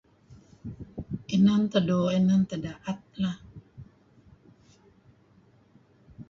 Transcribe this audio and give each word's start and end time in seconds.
Inan 1.35 1.61
tah 1.71 1.83
do'o 1.87 2.07
inan 2.17 2.41
tah 2.49 2.59
daat 2.63 2.99
lah... 3.21 3.37